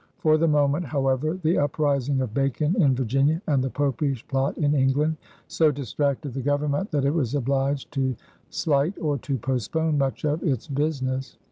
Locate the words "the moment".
0.39-0.85